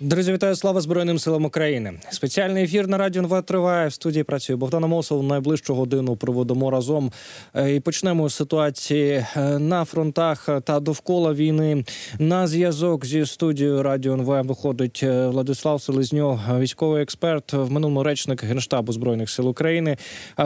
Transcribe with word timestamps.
Друзі, 0.00 0.32
вітаю 0.32 0.54
слава 0.54 0.80
Збройним 0.80 1.18
силам 1.18 1.44
України. 1.44 1.92
Спеціальний 2.10 2.64
ефір 2.64 2.88
на 2.88 2.98
радіо 2.98 3.22
НВ 3.22 3.42
триває. 3.42 3.88
В 3.88 3.92
студії 3.92 4.24
працює 4.24 4.56
Богдан 4.56 4.84
Амосов. 4.84 5.22
Найближчу 5.22 5.74
годину 5.74 6.16
проведемо 6.16 6.70
разом 6.70 7.10
Е, 7.54 7.74
і 7.74 7.80
почнемо 7.80 8.28
з 8.28 8.34
ситуації 8.34 9.24
е, 9.36 9.58
на 9.58 9.84
фронтах 9.84 10.48
та 10.64 10.80
довкола 10.80 11.32
війни. 11.32 11.84
На 12.18 12.46
зв'язок 12.46 13.06
зі 13.06 13.26
студією 13.26 13.82
Радіо 13.82 14.12
НВ 14.12 14.46
виходить 14.46 15.00
е, 15.02 15.28
Владислав 15.28 15.82
Селезньов, 15.82 16.40
військовий 16.58 17.02
експерт, 17.02 17.52
в 17.52 17.72
минулому 17.72 18.02
речник 18.02 18.44
генштабу 18.44 18.92
збройних 18.92 19.30
сил 19.30 19.48
України. 19.48 19.96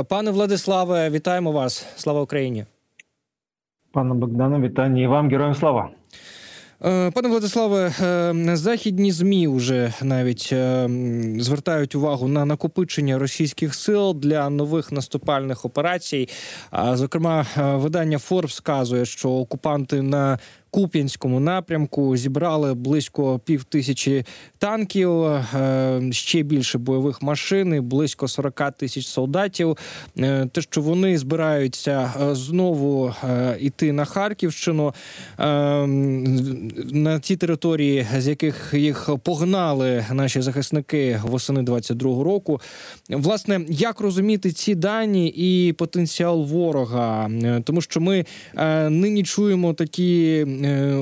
Пане 0.09 0.31
Владиславе, 0.31 1.11
вітаємо 1.11 1.53
вас! 1.53 1.87
Слава 1.97 2.21
Україні! 2.23 2.65
Пане 3.93 4.15
Богдане, 4.15 4.69
вітання 4.69 5.03
і 5.03 5.07
вам, 5.07 5.31
героям 5.31 5.55
слава. 5.55 5.91
Е, 6.85 7.11
Пане 7.11 7.29
Владиславе, 7.29 7.93
е, 8.01 8.57
західні 8.57 9.13
змі 9.13 9.49
вже 9.49 9.95
навіть 10.03 10.49
е, 10.53 10.89
звертають 11.39 11.95
увагу 11.95 12.29
на 12.29 12.45
накопичення 12.45 13.19
російських 13.19 13.75
сил 13.75 14.15
для 14.15 14.51
нових 14.51 14.93
наступальних 14.93 15.65
операцій. 15.65 16.29
Зокрема, 16.93 17.47
видання 17.57 18.19
Forbes 18.19 18.51
сказує, 18.51 19.05
що 19.05 19.31
окупанти 19.31 20.03
на 20.03 20.39
Куп'янському 20.71 21.41
напрямку 21.41 22.17
зібрали 22.17 22.75
близько 22.75 23.39
пів 23.39 23.65
тисячі 23.65 24.25
танків, 24.59 25.25
е, 25.25 26.09
ще 26.13 26.43
більше 26.43 26.79
бойових 26.79 27.23
машин, 27.23 27.83
близько 27.83 28.29
40 28.29 28.71
тисяч 28.71 29.07
солдатів. 29.07 29.77
Е, 30.19 30.47
Те, 30.53 30.63
що 30.63 30.81
вони 30.81 31.19
збираються 31.19 32.13
е, 32.23 32.35
знову 32.35 33.15
іти 33.61 33.93
на 33.93 34.05
Харківщину 34.05 34.95
на 36.93 37.19
ті 37.23 37.37
території, 37.37 38.07
з 38.19 38.29
яких 38.29 38.75
їх 38.77 39.11
погнали 39.23 40.07
наші 40.13 40.41
захисники 40.41 41.21
восени 41.25 41.61
22-го 41.61 42.25
року. 42.25 42.61
Власне, 43.09 43.61
як 43.69 44.01
розуміти 44.01 44.53
ці 44.53 44.75
дані 44.75 45.29
і 45.29 45.73
потенціал 45.73 46.45
ворога? 46.45 47.31
Тому 47.65 47.81
що 47.81 48.01
ми 48.01 48.25
нині 48.91 49.23
чуємо 49.23 49.75
такі 49.75 50.47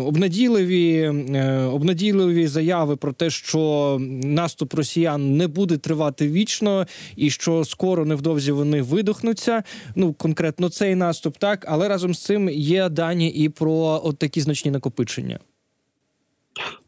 обнадійливі, 0.07 0.99
е, 1.35 1.63
обнадійливі 1.63 2.47
заяви 2.47 2.97
про 2.97 3.13
те, 3.13 3.31
що 3.31 3.97
наступ 4.25 4.75
росіян 4.75 5.37
не 5.37 5.47
буде 5.47 5.77
тривати 5.77 6.29
вічно, 6.29 6.87
і 7.17 7.31
що 7.31 7.65
скоро 7.65 8.05
невдовзі 8.05 8.53
вони 8.53 8.83
видохнуться. 8.83 9.63
Ну 9.97 10.13
конкретно 10.13 10.69
цей 10.69 10.95
наступ, 10.95 11.37
так 11.37 11.65
але 11.69 11.89
разом 11.89 12.15
з 12.15 12.25
цим 12.25 12.49
є 12.49 12.89
дані 12.89 13.29
і 13.29 13.49
про 13.49 14.01
от 14.05 14.19
такі 14.19 14.41
значні 14.41 14.71
накопичення. 14.71 15.39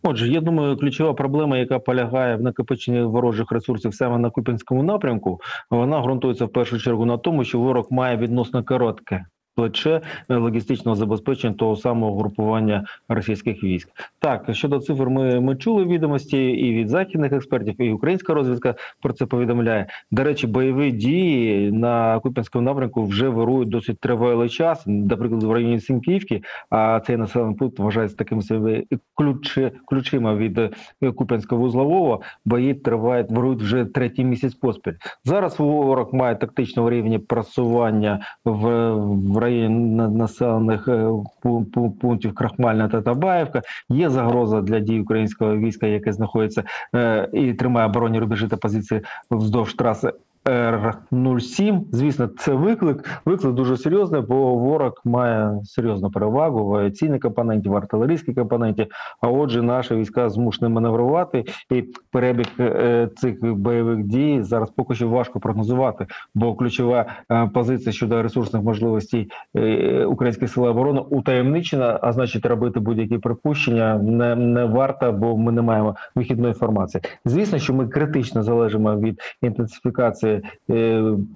Отже, 0.02 0.28
я 0.28 0.40
думаю, 0.40 0.76
ключова 0.76 1.14
проблема, 1.14 1.58
яка 1.58 1.78
полягає 1.78 2.36
в 2.36 2.42
накопиченні 2.42 3.02
ворожих 3.02 3.52
ресурсів 3.52 3.94
саме 3.94 4.18
на 4.18 4.30
Купінському 4.30 4.82
напрямку, 4.82 5.40
вона 5.70 6.00
ґрунтується 6.00 6.44
в 6.44 6.52
першу 6.52 6.78
чергу 6.78 7.06
на 7.06 7.18
тому, 7.18 7.44
що 7.44 7.58
ворог 7.58 7.86
має 7.90 8.16
відносно 8.16 8.64
коротке. 8.64 9.24
Плече 9.54 10.00
е, 10.28 10.36
логістичного 10.36 10.96
забезпечення 10.96 11.54
того 11.54 11.76
самого 11.76 12.18
групування 12.18 12.84
російських 13.08 13.64
військ. 13.64 13.88
Так 14.18 14.54
щодо 14.54 14.78
цифр, 14.78 15.08
ми, 15.08 15.40
ми 15.40 15.56
чули 15.56 15.84
відомості 15.84 16.38
і 16.50 16.74
від 16.74 16.88
західних 16.88 17.32
експертів, 17.32 17.80
і 17.80 17.92
українська 17.92 18.34
розвідка 18.34 18.74
про 19.02 19.12
це 19.12 19.26
повідомляє. 19.26 19.86
До 20.10 20.24
речі, 20.24 20.46
бойові 20.46 20.90
дії 20.90 21.72
на 21.72 22.20
Куп'янському 22.20 22.64
напрямку 22.64 23.04
вже 23.04 23.28
вирують 23.28 23.68
досить 23.68 24.00
тривалий 24.00 24.48
час. 24.48 24.82
Наприклад, 24.86 25.42
в 25.42 25.52
районі 25.52 25.80
Сінківки, 25.80 26.42
а 26.70 27.00
цей 27.06 27.16
населений 27.16 27.56
пункт 27.56 27.78
вважається 27.78 28.16
таким 28.16 28.42
собі 28.42 28.86
ключ, 29.14 29.58
ключима 29.86 30.34
від 30.34 30.58
е, 30.58 30.70
Куп'янського 31.16 31.62
вузлового. 31.62 32.20
Бої 32.44 32.74
тривають 32.74 33.30
вирують 33.30 33.62
вже 33.62 33.84
третій 33.84 34.24
місяць 34.24 34.54
поспіль. 34.54 34.92
Зараз 35.24 35.58
ворог 35.58 36.14
має 36.14 36.34
тактичного 36.36 36.90
рівня 36.90 37.18
просування 37.18 38.26
в, 38.44 38.90
в 38.94 39.39
районі 39.40 39.94
населених 39.96 40.88
е, 40.88 40.92
пу- 41.42 41.64
пу- 41.70 41.90
пунктів 41.90 42.34
Крахмальна 42.34 42.88
та 42.88 43.02
Табаєвка. 43.02 43.62
Є 43.88 44.10
загроза 44.10 44.60
для 44.60 44.80
дій 44.80 45.00
українського 45.00 45.56
війська, 45.56 45.86
яке 45.86 46.12
знаходиться 46.12 46.64
е, 46.94 47.28
і 47.32 47.54
тримає 47.54 47.86
оборонні 47.86 48.18
рубежі 48.18 48.48
та 48.48 48.56
позиції 48.56 49.00
вздовж 49.30 49.74
траси. 49.74 50.12
Р-07. 50.48 51.80
Звісно, 51.92 52.26
це 52.26 52.52
виклик. 52.52 53.20
Виклик 53.24 53.54
дуже 53.54 53.76
серйозний, 53.76 54.20
бо 54.20 54.54
ворог 54.54 54.92
має 55.04 55.60
серйозну 55.64 56.10
перевагу 56.10 56.66
в 56.66 56.74
авіаційній 56.74 57.18
компоненті, 57.18 57.68
в 57.68 57.76
артилерійській 57.76 58.34
компоненті. 58.34 58.86
А 59.20 59.28
отже, 59.28 59.62
наші 59.62 59.94
війська 59.94 60.30
змушені 60.30 60.72
маневрувати, 60.72 61.44
і 61.70 61.84
перебіг 62.10 62.46
е, 62.60 63.08
цих 63.16 63.54
бойових 63.54 64.04
дій 64.04 64.42
зараз 64.42 64.70
поки 64.70 64.94
що 64.94 65.08
важко 65.08 65.40
прогнозувати, 65.40 66.06
бо 66.34 66.54
ключова 66.54 67.06
е, 67.32 67.50
позиція 67.54 67.92
щодо 67.92 68.22
ресурсних 68.22 68.62
можливостей 68.62 69.30
е, 69.56 70.04
українських 70.04 70.50
сил 70.50 70.64
оборони 70.64 71.00
утаємничена, 71.10 71.98
а 72.02 72.12
значить, 72.12 72.46
робити 72.46 72.80
будь-які 72.80 73.18
припущення 73.18 73.98
не, 73.98 74.36
не 74.36 74.64
варто, 74.64 75.12
бо 75.12 75.36
ми 75.36 75.52
не 75.52 75.62
маємо 75.62 75.96
вихідної 76.14 76.52
інформації. 76.52 77.02
Звісно, 77.24 77.58
що 77.58 77.74
ми 77.74 77.88
критично 77.88 78.42
залежимо 78.42 78.96
від 78.96 79.20
інтенсифікації 79.42 80.29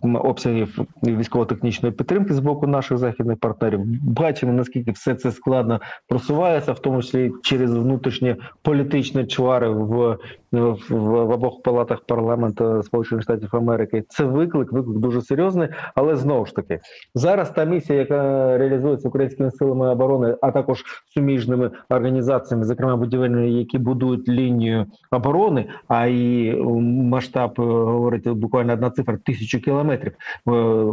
обсягів 0.03 0.79
військово-технічної 1.03 1.95
підтримки 1.95 2.35
з 2.35 2.39
боку 2.39 2.67
наших 2.67 2.99
західних 2.99 3.39
партнерів. 3.39 3.81
Бачимо 4.03 4.53
наскільки 4.53 4.91
все 4.91 5.15
це 5.15 5.31
складно 5.31 5.81
просувається, 6.09 6.73
в 6.73 6.79
тому 6.79 7.03
числі 7.03 7.33
через 7.43 7.75
внутрішні 7.75 8.37
політичні 8.63 9.27
чвари 9.27 9.69
в, 9.69 10.19
в, 10.53 10.77
в 10.91 11.31
обох 11.31 11.63
палатах 11.63 12.01
парламенту 12.07 12.83
Сполучених 12.83 13.23
Штатів 13.23 13.49
Америки. 13.53 14.05
Це 14.09 14.25
виклик, 14.25 14.73
виклик 14.73 14.99
дуже 14.99 15.23
серйозний, 15.23 15.69
але 15.95 16.17
знову 16.17 16.47
ж 16.47 16.55
таки 16.55 16.81
зараз 17.15 17.51
та 17.51 17.65
місія, 17.65 17.99
яка 17.99 18.59
реалізується 18.59 19.09
українськими 19.09 19.51
силами 19.51 19.89
оборони, 19.89 20.37
а 20.43 20.51
також 20.51 20.85
суміжними 21.15 21.71
організаціями, 21.89 22.65
зокрема 22.65 22.97
будівельними, 22.97 23.51
які 23.51 23.79
будують 23.79 24.29
лінію 24.29 24.87
оборони, 25.11 25.67
а 25.89 26.07
і 26.07 26.55
масштаб 27.03 27.55
е, 27.59 27.63
говорить 27.63 28.29
буквально 28.29 28.73
одна 28.73 28.84
цифра 28.91 29.17
тисячу 29.17 29.61
кілометрів. 29.61 30.13
е, 30.13 30.85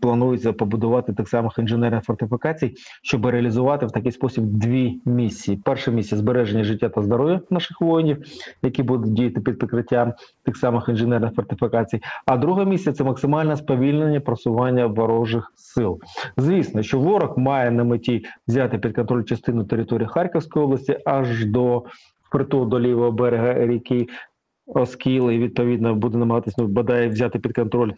Планується 0.00 0.52
побудувати 0.52 1.12
так 1.12 1.28
само 1.28 1.52
інженерних 1.58 2.04
фортифікацій, 2.04 2.74
щоб 3.02 3.26
реалізувати 3.26 3.86
в 3.86 3.90
такий 3.90 4.12
спосіб 4.12 4.44
дві 4.44 5.00
місії: 5.04 5.62
перша 5.64 5.90
місія 5.90 6.18
збереження 6.18 6.64
життя 6.64 6.88
та 6.88 7.02
здоров'я 7.02 7.40
наших 7.50 7.80
воїнів, 7.80 8.24
які 8.62 8.82
будуть 8.82 9.12
діяти 9.12 9.40
під 9.40 9.58
прикриттям 9.58 10.12
тих 10.44 10.56
самих 10.56 10.88
інженерних 10.88 11.34
фортифікацій. 11.34 12.00
А 12.26 12.36
друга 12.36 12.64
місія 12.64 12.92
це 12.92 13.04
максимальне 13.04 13.56
сповільнення 13.56 14.20
просування 14.20 14.86
ворожих 14.86 15.52
сил. 15.56 16.00
Звісно, 16.36 16.82
що 16.82 16.98
ворог 16.98 17.38
має 17.38 17.70
на 17.70 17.84
меті 17.84 18.24
взяти 18.48 18.78
під 18.78 18.94
контроль 18.94 19.24
частину 19.24 19.64
території 19.64 20.08
Харківської 20.08 20.64
області 20.64 20.98
аж 21.04 21.44
до 21.46 21.84
впритул 22.28 22.68
до 22.68 22.80
лівого 22.80 23.12
берега 23.12 23.66
ріки 23.66 24.06
Оскіл, 24.68 25.30
і 25.30 25.38
відповідно 25.38 25.94
буде 25.94 26.18
намагатися 26.18 26.56
ну, 26.58 26.68
бодай 26.68 27.08
взяти 27.08 27.38
під 27.38 27.52
контроль. 27.52 27.92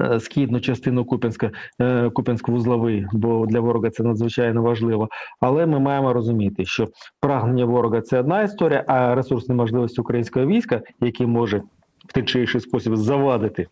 е, 0.00 0.20
Східну 0.20 0.60
частину 0.60 1.04
Куп'янська, 1.04 1.50
е, 1.80 2.08
Куп'янсько-вузловий, 2.08 3.06
бо 3.12 3.46
для 3.46 3.60
ворога 3.60 3.90
це 3.90 4.02
надзвичайно 4.02 4.62
важливо. 4.62 5.08
Але 5.40 5.66
ми 5.66 5.78
маємо 5.80 6.12
розуміти, 6.12 6.64
що 6.64 6.88
прагнення 7.20 7.64
ворога 7.64 8.00
це 8.00 8.20
одна 8.20 8.42
історія, 8.42 8.84
а 8.86 9.14
ресурсні 9.14 9.54
можливості 9.54 10.00
українського 10.00 10.46
війська, 10.46 10.82
які 11.00 11.26
може 11.26 11.62
в 12.08 12.12
той 12.12 12.22
чи 12.24 12.40
інший 12.40 12.60
спосіб 12.60 12.96
завадити 12.96 13.66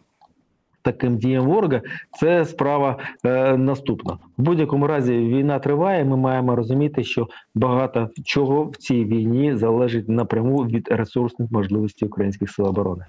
таким 0.82 1.18
діям 1.18 1.46
ворога, 1.46 1.80
це 2.20 2.44
справа 2.44 2.98
е, 3.24 3.56
наступна. 3.56 4.12
В 4.38 4.42
будь-якому 4.42 4.86
разі 4.86 5.12
війна 5.12 5.58
триває. 5.58 6.04
Ми 6.04 6.16
маємо 6.16 6.56
розуміти, 6.56 7.04
що 7.04 7.28
багато 7.54 8.08
чого 8.24 8.64
в 8.64 8.76
цій 8.76 9.04
війні 9.04 9.56
залежить 9.56 10.08
напряму 10.08 10.56
від 10.56 10.88
ресурсних 10.88 11.50
можливостей 11.50 12.08
українських 12.08 12.50
сил 12.50 12.66
оборони. 12.66 13.04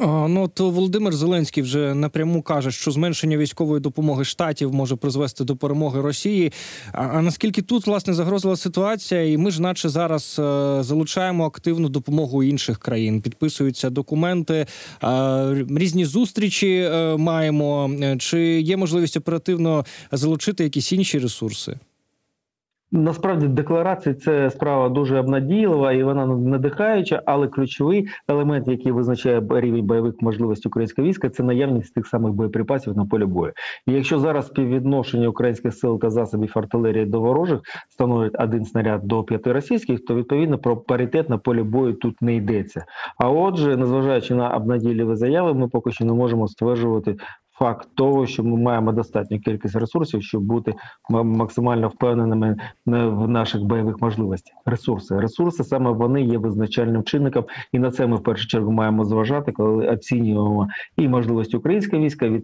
Ну 0.00 0.48
то 0.48 0.70
Володимир 0.70 1.12
Зеленський 1.12 1.62
вже 1.62 1.94
напряму 1.94 2.42
каже, 2.42 2.70
що 2.70 2.90
зменшення 2.90 3.36
військової 3.36 3.80
допомоги 3.80 4.24
штатів 4.24 4.74
може 4.74 4.96
призвести 4.96 5.44
до 5.44 5.56
перемоги 5.56 6.00
Росії. 6.00 6.52
А, 6.92 7.22
наскільки 7.22 7.62
тут 7.62 7.86
власне 7.86 8.14
загрозила 8.14 8.56
ситуація, 8.56 9.22
і 9.32 9.36
ми 9.36 9.50
ж, 9.50 9.62
наче 9.62 9.88
зараз 9.88 10.36
е, 10.38 10.42
залучаємо 10.82 11.46
активну 11.46 11.88
допомогу 11.88 12.42
інших 12.42 12.78
країн, 12.78 13.20
підписуються 13.20 13.90
документи, 13.90 14.66
е, 15.04 15.66
різні 15.76 16.04
зустрічі 16.04 16.90
е, 16.92 17.16
маємо. 17.16 17.90
Чи 18.18 18.60
є 18.60 18.76
можливість 18.76 19.16
оперативно 19.16 19.84
залучити 20.12 20.64
якісь 20.64 20.92
інші 20.92 21.18
ресурси? 21.18 21.78
Насправді 22.94 23.48
декларації 23.48 24.14
це 24.14 24.50
справа 24.50 24.88
дуже 24.88 25.18
обнадійлива 25.18 25.92
і 25.92 26.02
вона 26.02 26.26
надихаюча, 26.26 27.22
але 27.26 27.48
ключовий 27.48 28.08
елемент, 28.28 28.68
який 28.68 28.92
визначає 28.92 29.42
рівень 29.50 29.86
бойових 29.86 30.14
можливостей 30.20 30.70
українського 30.70 31.08
війська, 31.08 31.28
це 31.28 31.42
наявність 31.42 31.94
тих 31.94 32.06
самих 32.06 32.32
боєприпасів 32.32 32.96
на 32.96 33.06
полі 33.06 33.24
бою. 33.24 33.52
І 33.86 33.92
якщо 33.92 34.18
зараз 34.18 34.46
співвідношення 34.46 35.28
українських 35.28 35.74
сил 35.74 36.00
та 36.00 36.10
засобів 36.10 36.52
артилерії 36.54 37.06
до 37.06 37.20
ворожих 37.20 37.60
становить 37.88 38.36
один 38.38 38.64
снаряд 38.64 39.00
до 39.04 39.22
п'яти 39.22 39.52
російських, 39.52 40.04
то 40.04 40.14
відповідно 40.14 40.58
про 40.58 40.76
паритет 40.76 41.28
на 41.28 41.38
полі 41.38 41.62
бою 41.62 41.92
тут 41.92 42.22
не 42.22 42.34
йдеться. 42.34 42.84
А 43.18 43.30
отже, 43.30 43.76
незважаючи 43.76 44.34
на 44.34 44.56
обнадійливі 44.56 45.16
заяви, 45.16 45.54
ми 45.54 45.68
поки 45.68 45.92
що 45.92 46.04
не 46.04 46.12
можемо 46.12 46.48
стверджувати 46.48 47.16
факт 47.58 47.88
того, 47.94 48.26
що 48.26 48.44
ми 48.44 48.56
маємо 48.56 48.92
достатню 48.92 49.40
кількість 49.40 49.76
ресурсів, 49.76 50.22
щоб 50.22 50.42
бути 50.42 50.74
максимально 51.10 51.88
впевненими 51.88 52.56
в 52.86 53.28
наших 53.28 53.62
бойових 53.62 54.00
можливостях. 54.00 54.56
Ресурси, 54.66 55.20
ресурси 55.20 55.64
саме 55.64 55.90
вони 55.90 56.22
є 56.22 56.38
визначальним 56.38 57.02
чинником, 57.02 57.44
і 57.72 57.78
на 57.78 57.90
це 57.90 58.06
ми 58.06 58.16
в 58.16 58.22
першу 58.22 58.46
чергу 58.46 58.72
маємо 58.72 59.04
зважати, 59.04 59.52
коли 59.52 59.88
оцінюємо 59.88 60.68
і 60.96 61.08
можливість 61.08 61.54
українського 61.54 62.02
війська, 62.02 62.26
і, 62.26 62.42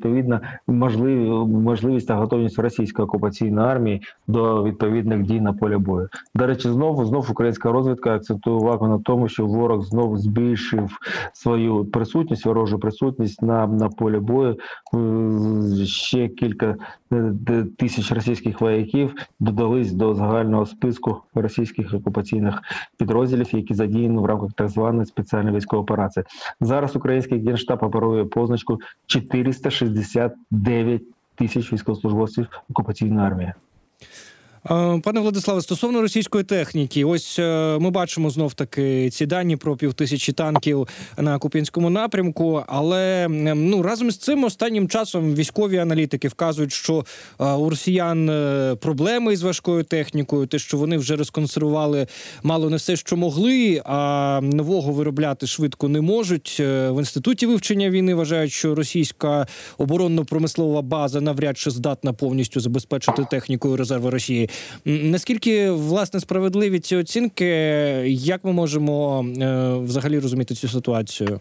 можливі 0.67 1.29
можливість 1.47 2.09
та 2.09 2.15
готовність 2.15 2.59
російської 2.59 3.07
окупаційної 3.07 3.69
армії 3.69 4.03
до 4.27 4.65
відповідних 4.65 5.23
дій 5.23 5.41
на 5.41 5.53
полі 5.53 5.77
бою. 5.77 6.09
До 6.35 6.47
речі, 6.47 6.69
знову 6.69 7.05
знов 7.05 7.29
українська 7.31 7.73
розвідка 7.73 8.15
акцентує 8.15 8.57
увагу 8.57 8.89
на 8.89 8.99
тому, 8.99 9.29
що 9.29 9.47
ворог 9.47 9.83
знову 9.83 10.17
збільшив 10.17 10.99
свою 11.33 11.85
присутність, 11.85 12.47
ворожу 12.47 12.79
присутність 12.79 13.43
на, 13.43 13.67
на 13.67 13.89
полі 13.89 14.19
бою. 14.19 14.57
Е, 14.99 15.87
Ще 15.87 16.29
кілька 16.29 16.77
е, 17.13 17.65
тисяч 17.77 18.13
російських 18.13 18.61
вояків 18.61 19.15
додались 19.41 19.93
до 19.93 20.15
загального 20.15 20.67
списку 20.67 21.23
російських 21.35 21.95
окупаційних 21.95 22.63
підрозділів, 22.99 23.55
які 23.55 23.75
задіяні 23.75 24.19
в 24.19 24.25
рамках 24.25 24.53
так 24.53 24.69
званої 24.69 25.07
спеціальної 25.07 25.57
військової 25.57 25.83
операції. 25.83 26.25
Зараз 26.61 26.97
український 26.97 27.47
генштаб 27.47 27.79
оперує 27.83 28.25
позначку 28.25 28.79
469 29.07 31.03
тисяч 31.35 31.73
військовослужбовців 31.73 32.47
окупаційної 32.71 33.27
армії. 33.27 33.53
Е, 34.65 35.01
Пане 35.05 35.21
Владиславе, 35.21 35.63
стосовно 35.63 36.03
російської 36.03 36.45
техніки, 36.45 37.05
ось 37.05 37.39
е, 37.39 37.79
ми 37.81 37.91
бачимо 37.91 38.31
знов 38.31 38.55
таки 38.55 39.11
ці 39.11 39.27
дані 39.27 39.57
про 39.57 39.77
півтисячі 39.77 40.33
танків 40.33 40.89
на 41.19 41.39
Куп'янському 41.39 41.91
напрямку. 41.91 42.63
Але 42.67 43.27
ну 43.55 43.83
разом 43.83 44.11
з 44.11 44.19
цим 44.19 44.45
останнім 44.45 44.89
часом 44.89 45.35
військові 45.35 45.79
аналітики 45.79 46.29
вказують, 46.29 46.73
що 46.73 47.05
е, 47.41 47.53
у 47.53 47.71
росіян 47.71 48.29
проблеми 48.81 49.33
із 49.33 49.43
важкою 49.43 49.85
технікою, 49.85 50.47
те, 50.47 50.59
що 50.59 50.77
вони 50.77 50.97
вже 50.97 51.17
розконсервували 51.17 52.07
мало 52.43 52.71
не 52.71 52.77
все, 52.77 52.97
що 52.97 53.17
могли, 53.17 53.83
а 53.85 54.41
нового 54.43 54.93
виробляти 54.93 55.47
швидко 55.47 55.89
не 55.89 56.01
можуть. 56.01 56.57
В 56.61 56.99
інституті 56.99 57.47
вивчення 57.47 57.91
війни 57.91 58.15
вважають, 58.15 58.53
що 58.53 58.75
російська 58.75 59.47
оборонно-промислова 59.79 60.83
база 60.83 61.21
навряд 61.21 61.59
чи 61.59 61.71
здатна 61.71 62.13
повністю 62.13 62.61
забезпечити 62.61 63.27
технікою 63.31 63.77
резерви 63.77 64.11
Росії. 64.11 64.48
Наскільки 64.85 65.71
власне 65.71 66.21
справедливі 66.21 66.81
ці 66.81 66.97
оцінки? 66.97 67.47
Як 68.09 68.45
ми 68.45 68.53
можемо 68.53 69.27
е, 69.41 69.75
взагалі 69.75 70.19
розуміти 70.19 70.55
цю 70.55 70.69
ситуацію? 70.69 71.41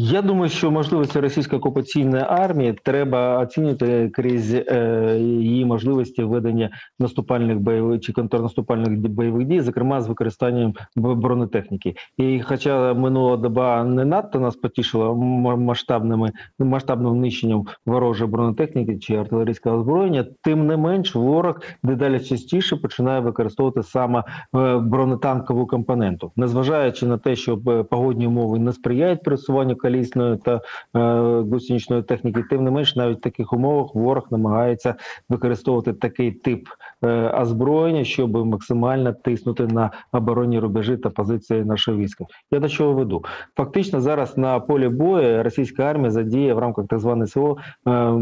Я 0.00 0.22
думаю, 0.22 0.50
що 0.50 0.70
можливості 0.70 1.20
російської 1.20 1.58
окупаційної 1.58 2.24
армії 2.28 2.78
треба 2.84 3.38
оцінювати 3.38 4.10
крізь 4.14 4.54
е, 4.54 5.16
її 5.20 5.64
можливості 5.64 6.22
ведення 6.22 6.70
наступальних 6.98 7.58
бойових 7.60 8.00
чи 8.00 8.12
контрнаступальних 8.12 8.98
бойових 8.98 9.46
дій, 9.46 9.60
зокрема 9.60 10.00
з 10.00 10.08
використанням 10.08 10.74
бронетехніки. 10.96 11.94
І 12.18 12.40
хоча 12.40 12.94
минула 12.94 13.36
доба 13.36 13.84
не 13.84 14.04
надто 14.04 14.40
нас 14.40 14.56
потішила 14.56 15.14
масштабними 15.56 16.30
масштабним 16.58 17.20
нищенням 17.20 17.66
ворожої 17.86 18.30
бронетехніки 18.30 18.98
чи 18.98 19.14
артилерійського 19.14 19.76
озброєння, 19.76 20.26
тим 20.42 20.66
не 20.66 20.76
менш 20.76 21.14
ворог 21.14 21.60
дедалі 21.82 22.20
частіше 22.20 22.76
починає 22.76 23.20
використовувати 23.20 23.82
саме 23.82 24.24
е, 24.56 24.78
бронетанкову 24.78 25.66
компоненту, 25.66 26.32
незважаючи 26.36 27.06
на 27.06 27.18
те, 27.18 27.36
що 27.36 27.60
е, 27.68 27.82
погодні 27.82 28.26
умови 28.26 28.58
не 28.58 28.72
сприяють 28.72 29.22
пересуванню 29.22 29.76
колісної 29.88 30.36
та 30.36 30.60
е, 30.96 31.00
гусеничної 31.40 32.02
техніки, 32.02 32.42
тим 32.50 32.64
не 32.64 32.70
менш, 32.70 32.96
навіть 32.96 33.18
в 33.18 33.20
таких 33.20 33.52
умовах 33.52 33.94
ворог 33.94 34.26
намагається 34.30 34.94
використовувати 35.28 35.92
такий 35.92 36.30
тип 36.30 36.68
е, 37.04 37.28
озброєння, 37.28 38.04
щоб 38.04 38.46
максимально 38.46 39.12
тиснути 39.12 39.66
на 39.66 39.90
оборонні 40.12 40.58
рубежі 40.58 40.96
та 40.96 41.10
позиції 41.10 41.64
нашого 41.64 41.98
війська. 41.98 42.24
Я 42.50 42.60
до 42.60 42.68
чого 42.68 42.92
веду? 42.92 43.24
Фактично 43.56 44.00
зараз 44.00 44.38
на 44.38 44.60
полі 44.60 44.88
бою 44.88 45.42
російська 45.42 45.82
армія 45.82 46.10
задіє 46.10 46.54
в 46.54 46.58
рамках 46.58 46.86
так 46.86 46.98
званої 46.98 47.28
СВО 47.28 47.56
е, 47.88 48.12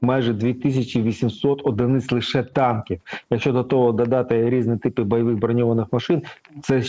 майже 0.00 0.32
2800 0.32 1.66
одиниць 1.66 2.12
лише 2.12 2.42
танків. 2.42 3.00
Якщо 3.30 3.52
до 3.52 3.62
того 3.64 3.92
додати 3.92 4.50
різні 4.50 4.76
типи 4.76 5.02
бойових 5.02 5.38
броньованих 5.38 5.86
машин, 5.92 6.22
це 6.62 6.82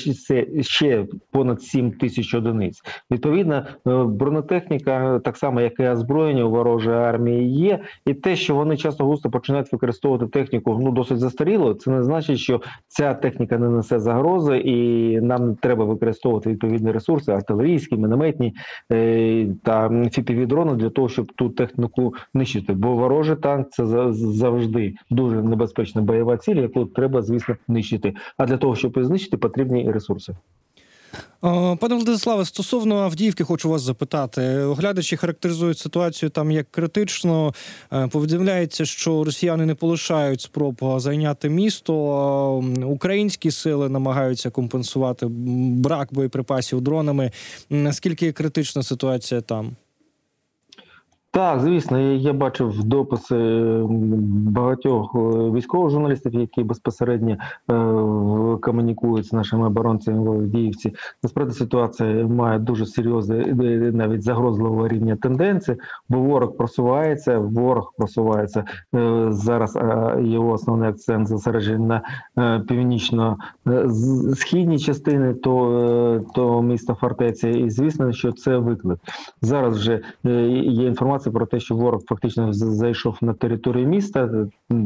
ще- 0.61 1.05
понад 1.31 1.61
7 1.61 1.91
тисяч 1.91 2.33
одиниць. 2.33 2.81
Відповідно, 3.11 3.63
бронетехніка, 3.85 5.19
так 5.19 5.37
само 5.37 5.61
як 5.61 5.79
і 5.79 5.87
озброєння 5.87 6.43
у 6.43 6.49
ворожої 6.49 6.97
армії, 6.97 7.51
є. 7.51 7.79
І 8.05 8.13
те, 8.13 8.35
що 8.35 8.55
вони 8.55 8.77
часто 8.77 9.05
густо 9.05 9.29
починають 9.29 9.71
використовувати 9.71 10.27
техніку 10.27 10.79
ну 10.81 10.91
досить 10.91 11.19
застаріло, 11.19 11.73
це 11.73 11.91
не 11.91 12.03
значить, 12.03 12.37
що 12.37 12.61
ця 12.87 13.13
техніка 13.13 13.57
не 13.57 13.69
несе 13.69 13.99
загрози, 13.99 14.57
і 14.57 15.21
нам 15.21 15.55
треба 15.55 15.85
використовувати 15.85 16.49
відповідні 16.49 16.91
ресурси, 16.91 17.31
артилерійські, 17.31 17.97
мінометні 17.97 18.53
е, 18.91 19.47
та 19.63 19.89
fpv 19.89 20.47
дрони 20.47 20.73
для 20.73 20.89
того, 20.89 21.09
щоб 21.09 21.31
ту 21.31 21.49
техніку 21.49 22.13
нищити. 22.33 22.73
Бо 22.73 22.95
ворожий 22.95 23.35
танк 23.35 23.69
це 23.69 23.85
завжди 24.13 24.93
дуже 25.09 25.41
небезпечна 25.41 26.01
бойова 26.01 26.37
ціль, 26.37 26.55
яку 26.55 26.85
треба, 26.85 27.21
звісно, 27.21 27.55
нищити. 27.67 28.13
А 28.37 28.45
для 28.45 28.57
того, 28.57 28.75
щоб 28.75 28.93
її 28.95 29.07
знищити, 29.07 29.37
потрібні 29.37 29.91
ресурси. 29.91 30.35
Е, 31.45 31.75
Пане 31.75 31.95
Владиславе, 31.95 32.45
стосовно 32.45 32.95
Авдіївки, 32.95 33.43
хочу 33.43 33.69
вас 33.69 33.81
запитати. 33.81 34.57
Оглядачі 34.57 35.17
характеризують 35.17 35.77
ситуацію 35.77 36.29
там 36.29 36.51
як 36.51 36.71
критично. 36.71 37.53
Е, 37.93 38.07
Повідомляється, 38.07 38.85
що 38.85 39.23
росіяни 39.23 39.65
не 39.65 39.75
полишають 39.75 40.41
спроб 40.41 40.75
зайняти 40.97 41.49
місто. 41.49 41.93
Е, 42.81 42.85
Українські 42.85 43.51
сили 43.51 43.89
намагаються 43.89 44.49
компенсувати 44.49 45.27
брак 45.29 46.07
боєприпасів 46.11 46.81
дронами. 46.81 47.31
Наскільки 47.69 48.31
критична 48.31 48.83
ситуація 48.83 49.41
там? 49.41 49.75
Так, 51.35 51.59
звісно, 51.59 51.99
я, 51.99 52.33
бачив 52.33 52.83
дописи 52.83 53.35
багатьох 54.29 55.15
е, 55.15 55.19
військових 55.51 55.91
журналістів, 55.91 56.33
які 56.33 56.63
безпосередньо 56.63 57.31
е, 57.31 57.73
комунікують 58.57 59.25
з 59.25 59.33
нашими 59.33 59.67
оборонцями 59.67 60.29
в 60.29 60.31
Авдіївці. 60.31 60.93
Насправді 61.23 61.53
ситуація 61.53 62.27
має 62.27 62.59
дуже 62.59 62.85
серйозне 62.85 63.37
е, 63.37 63.91
навіть 63.93 64.23
загрозливого 64.23 64.87
рівня 64.87 65.15
тенденції, 65.15 65.77
бо 66.09 66.19
ворог 66.19 66.57
просувається, 66.57 67.39
ворог 67.39 67.93
просувається 67.97 68.63
е, 68.95 69.27
зараз. 69.29 69.75
е, 69.75 70.15
Його 70.21 70.51
основний 70.51 70.89
акцент 70.89 71.27
зосереджений 71.27 71.99
на 72.35 72.59
північно-східній 72.59 74.79
частини 74.79 75.33
то, 75.33 76.21
то 76.35 76.61
міста 76.61 76.93
фортеці. 76.93 77.49
І 77.49 77.69
звісно, 77.69 78.13
що 78.13 78.31
це 78.31 78.57
виклик. 78.57 78.99
Зараз 79.41 79.77
вже 79.77 80.01
є 80.23 80.87
інформація 80.87 81.33
про 81.33 81.45
те, 81.45 81.59
що 81.59 81.75
ворог 81.75 82.01
фактично 82.07 82.53
зайшов 82.53 83.17
на 83.21 83.33
територію 83.33 83.87
міста. 83.87 84.29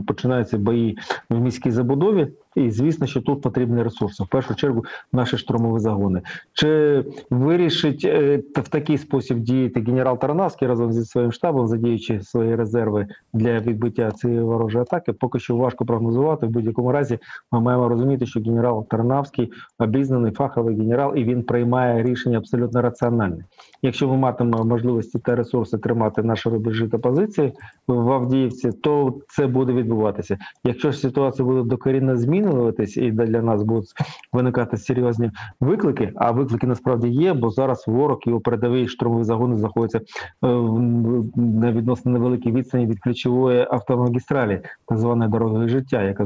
Починаються 0.07 0.57
бої 0.57 0.97
в 1.29 1.39
міській 1.39 1.71
забудові, 1.71 2.27
і 2.55 2.71
звісно, 2.71 3.07
що 3.07 3.21
тут 3.21 3.41
потрібні 3.41 3.83
ресурси. 3.83 4.23
В 4.23 4.27
першу 4.27 4.55
чергу 4.55 4.85
наші 5.13 5.37
штурмові 5.37 5.79
загони. 5.79 6.21
Чи 6.53 7.03
вирішить 7.29 8.05
е, 8.05 8.43
в 8.55 8.67
такий 8.67 8.97
спосіб 8.97 9.39
діяти 9.39 9.81
генерал 9.81 10.19
Тарнавський 10.19 10.67
разом 10.67 10.93
зі 10.93 11.05
своїм 11.05 11.31
штабом, 11.31 11.67
задіючи 11.67 12.21
свої 12.21 12.55
резерви 12.55 13.07
для 13.33 13.59
відбиття 13.59 14.11
цієї 14.11 14.41
ворожої 14.41 14.81
атаки? 14.81 15.13
Поки 15.13 15.39
що 15.39 15.55
важко 15.55 15.85
прогнозувати. 15.85 16.45
В 16.45 16.49
будь-якому 16.49 16.91
разі 16.91 17.19
ми 17.51 17.61
маємо 17.61 17.89
розуміти, 17.89 18.25
що 18.25 18.39
генерал 18.39 18.87
Тарнавський 18.87 19.51
обізнаний 19.79 20.31
фаховий 20.31 20.75
генерал, 20.75 21.13
і 21.15 21.23
він 21.23 21.43
приймає 21.43 22.03
рішення 22.03 22.37
абсолютно 22.37 22.81
раціональне. 22.81 23.45
Якщо 23.81 24.07
ми 24.07 24.17
матимемо 24.17 24.65
можливості 24.65 25.19
та 25.19 25.35
ресурси 25.35 25.77
тримати 25.77 26.23
наші 26.23 26.49
рубежі 26.49 26.87
та 26.87 26.97
позиції 26.97 27.53
в 27.87 28.11
Авдіївці, 28.11 28.71
то 28.71 29.13
це 29.27 29.47
буде 29.47 29.73
відбуватися. 29.73 30.37
Якщо 30.63 30.91
ж 30.91 30.97
ситуація 30.97 31.45
буде 31.45 31.69
докорінно 31.69 32.17
змінена, 32.17 32.38
змінюватись, 32.43 32.97
і 32.97 33.11
для 33.11 33.41
нас 33.41 33.63
будуть 33.63 33.89
виникати 34.33 34.77
серйозні 34.77 35.31
виклики. 35.59 36.11
А 36.15 36.31
виклики 36.31 36.67
насправді 36.67 37.07
є, 37.07 37.33
бо 37.33 37.49
зараз 37.49 37.83
ворог 37.87 38.19
його 38.25 38.39
передовий 38.39 38.87
штурмові 38.87 39.23
загони 39.23 39.57
знаходяться 39.57 39.99
е, 39.99 40.03
на 41.35 41.71
відносно 41.71 42.11
невеликій 42.11 42.51
відстані 42.51 42.85
від 42.85 42.99
ключової 42.99 43.67
автомагістралі, 43.71 44.61
так 44.87 44.97
званої 44.97 45.31
дороги 45.31 45.67
життя, 45.67 46.03
яка 46.03 46.25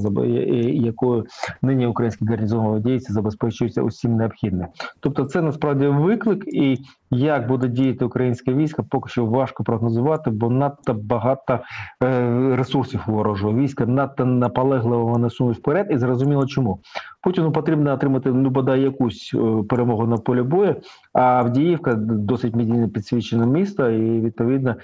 якою 0.73 1.25
нині 1.61 1.87
українські 1.87 2.25
гарнізонові 2.25 2.81
дійці 2.81 3.13
забезпечуються 3.13 3.81
усім 3.81 4.15
необхідним. 4.15 4.67
Тобто, 4.99 5.25
це 5.25 5.41
насправді 5.41 5.87
виклик, 5.87 6.43
і 6.47 6.77
як 7.11 7.47
буде 7.47 7.67
діяти 7.67 8.05
українське 8.05 8.53
військо, 8.53 8.83
поки 8.89 9.09
що 9.09 9.25
важко 9.25 9.63
прогнозувати, 9.63 10.29
бо 10.31 10.49
надто 10.49 10.93
багато 10.93 11.59
е, 12.03 12.55
ресурсів 12.55 13.03
ворожого 13.07 13.53
війська, 13.53 13.85
надто 13.85 14.25
наполегливо 14.25 15.05
вони 15.05 15.29
сунуть 15.29 15.57
вперед, 15.57 15.87
і 15.89 15.97
зрозуміло, 16.03 16.47
чому 16.47 16.79
Путіну 17.21 17.51
потрібно 17.51 17.93
отримати 17.93 18.31
ну 18.31 18.49
бодай 18.49 18.81
якусь 18.81 19.31
е, 19.35 19.63
перемогу 19.69 20.07
на 20.07 20.17
полі 20.17 20.41
бою. 20.41 20.75
А 21.13 21.21
Авдіївка 21.21 21.93
досить 21.95 22.55
медійно 22.55 22.89
підсвічене 22.89 23.45
місто, 23.45 23.89
і 23.89 24.21
відповідно. 24.21 24.75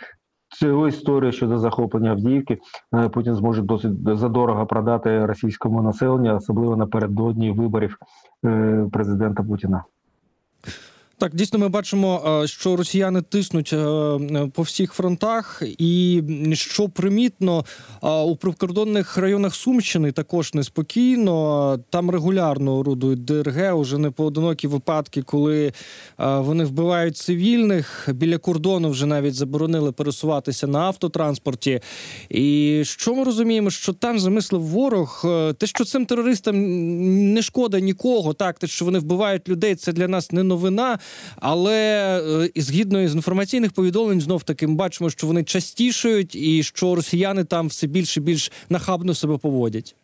Цю 0.52 0.88
історію 0.88 1.32
щодо 1.32 1.58
захоплення 1.58 2.12
Авдіївки 2.12 2.58
е, 2.94 3.10
Путін 3.10 3.36
зможе 3.36 3.62
досить 3.62 4.18
задорого 4.18 4.66
продати 4.66 5.26
російському 5.26 5.82
населенню, 5.82 6.36
особливо 6.36 6.76
напередодні 6.76 7.52
виборів 7.52 7.98
е, 8.46 8.88
президента 8.92 9.44
Путіна. 9.44 9.84
Так, 11.20 11.36
дійсно, 11.36 11.60
ми 11.60 11.70
бачимо, 11.70 12.40
е, 12.44 12.48
що 12.48 12.76
росіяни 12.76 13.22
тиснуть 13.22 13.74
е, 13.74 14.50
по 14.54 14.62
всіх 14.62 14.94
фронтах, 14.94 15.64
і 15.78 16.24
що 16.54 16.90
примітно 16.90 17.66
е, 18.04 18.10
у 18.10 18.36
прикордонних 18.36 19.18
районах 19.18 19.56
Сумщини 19.56 20.12
також 20.12 20.54
неспокійно. 20.54 21.80
Там 21.90 22.10
регулярно 22.10 22.78
орудують 22.78 23.26
ДРГ, 23.26 23.78
уже 23.78 23.98
не 23.98 24.12
поодинокі 24.12 24.68
випадки, 24.68 25.22
коли 25.22 25.74
вони 26.18 26.64
вбивають 26.64 27.18
цивільних. 27.18 28.10
Біля 28.14 28.38
кордону 28.38 28.90
вже 28.90 29.06
навіть 29.06 29.36
заборонили 29.36 29.92
пересуватися 29.92 30.68
на 30.68 30.80
автотранспорті. 30.80 31.82
І 32.30 32.82
що 32.86 33.16
ми 33.16 33.24
розуміємо, 33.24 33.70
що 33.70 33.94
там 33.94 34.20
замислив 34.20 34.62
ворог, 34.62 35.26
те, 35.58 35.68
що 35.68 35.86
цим 35.86 36.06
терористам 36.06 36.56
не 37.34 37.42
шкода 37.42 37.80
нікого, 37.80 38.34
так 38.34 38.60
те, 38.60 38.68
що 38.68 38.86
вони 38.86 39.00
вбивають 39.00 39.50
людей, 39.50 39.76
це 39.76 39.94
для 39.94 40.08
нас 40.08 40.32
не 40.32 40.44
новина. 40.44 41.00
Але 41.36 41.78
е, 42.56 42.62
згідно 42.62 43.08
з 43.08 43.16
інформаційних 43.16 43.72
повідомлень, 43.72 44.22
знов 44.22 44.44
таки 44.44 44.68
ми 44.68 44.76
бачимо, 44.76 45.10
що 45.10 45.28
вони 45.28 45.44
частішають, 45.44 46.36
і 46.36 46.64
що 46.64 46.96
росіяни 46.96 47.44
там 47.44 47.68
все 47.68 47.88
більше 47.88 48.20
і 48.20 48.24
більш 48.24 48.52
нахабно 48.70 49.14
себе 49.14 49.38
поводять. 49.38 49.96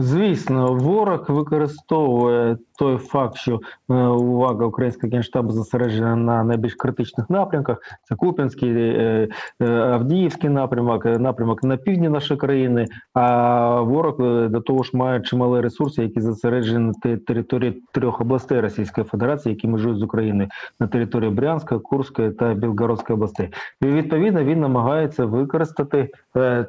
Звісно, 0.00 0.74
ворог 0.74 1.24
використовує 1.28 2.56
той 2.80 2.96
факт, 2.96 3.36
що 3.36 3.60
е, 3.90 3.94
увага 3.94 4.64
українського 4.64 5.10
генштабу 5.12 5.52
зосереджена 5.52 6.16
на 6.16 6.44
найбільш 6.44 6.74
критичних 6.74 7.30
напрямках. 7.30 7.78
Це 8.02 8.14
Куп'янський, 8.14 8.70
е, 8.76 9.28
е, 9.60 9.66
Авдіївський 9.66 10.50
напрямок, 10.50 11.04
напрямок 11.04 11.62
на 11.62 11.76
півдні 11.76 12.08
нашої 12.08 12.40
країни. 12.40 12.86
А 13.14 13.80
ворог 13.80 14.16
до 14.50 14.60
того 14.60 14.82
ж 14.82 14.90
має 14.94 15.20
чималі 15.20 15.60
ресурси, 15.60 16.02
які 16.02 16.20
зосереджені 16.20 16.92
на 17.04 17.16
території 17.16 17.82
трьох 17.92 18.20
областей 18.20 18.60
Російської 18.60 19.04
Федерації, 19.04 19.54
які 19.54 19.68
межують 19.68 19.98
з 19.98 20.02
Україною 20.02 20.48
на 20.80 20.86
території 20.86 21.30
Брянська, 21.30 21.78
Курської 21.78 22.30
та 22.30 22.54
Білгородської 22.54 23.14
областей. 23.14 23.48
І 23.82 23.86
відповідно 23.86 24.44
він 24.44 24.60
намагається 24.60 25.24
використати 25.24 26.08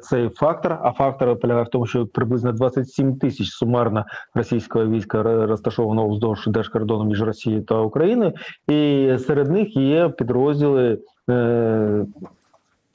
цей 0.02 0.28
фактор. 0.28 0.78
А 0.82 0.92
фактор 0.92 1.40
полягає 1.40 1.64
в 1.64 1.68
тому, 1.68 1.86
що 1.86 2.06
приблизно 2.06 2.52
27 2.52 3.16
тисяч 3.22 3.48
сумарно 3.48 4.04
російського 4.34 4.86
війська 4.86 5.22
розташованого 5.22 6.08
вздовж 6.08 6.46
держкордону 6.46 7.04
між 7.04 7.22
Росією 7.22 7.62
та 7.62 7.80
Україною, 7.80 8.32
і 8.68 9.10
серед 9.18 9.50
них 9.50 9.76
є 9.76 10.08
підрозділи. 10.08 10.98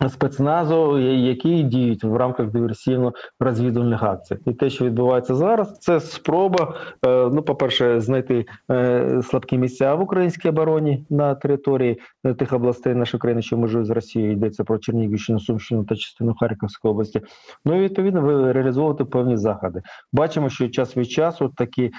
Спецназу, 0.09 0.99
які 0.99 1.63
діють 1.63 2.03
в 2.03 2.15
рамках 2.15 2.47
диверсійно-розвідувальних 2.47 4.03
акцій, 4.03 4.37
і 4.45 4.53
те, 4.53 4.69
що 4.69 4.85
відбувається 4.85 5.35
зараз, 5.35 5.79
це 5.79 5.99
спроба. 5.99 6.75
Е, 7.07 7.29
ну, 7.33 7.41
по 7.41 7.55
перше, 7.55 8.01
знайти 8.01 8.45
е, 8.71 9.21
слабкі 9.23 9.57
місця 9.57 9.95
в 9.95 10.01
українській 10.01 10.49
обороні 10.49 11.05
на 11.09 11.35
території 11.35 11.99
е, 12.25 12.33
тих 12.33 12.53
областей 12.53 12.95
нашої 12.95 13.21
країни, 13.21 13.41
що 13.41 13.57
межують 13.57 13.87
з 13.87 13.89
Росією, 13.89 14.31
йдеться 14.31 14.63
про 14.63 14.77
Чернігівщину, 14.77 15.39
Сумщину 15.39 15.83
та 15.83 15.95
частину 15.95 16.35
Харківської 16.39 16.91
області. 16.91 17.21
Ну 17.65 17.75
і 17.75 17.83
відповідно 17.83 18.53
реалізовувати 18.53 19.05
певні 19.05 19.37
заходи. 19.37 19.81
Бачимо, 20.13 20.49
що 20.49 20.69
час 20.69 20.97
від 20.97 21.11
часу 21.11 21.51
такі 21.55 21.91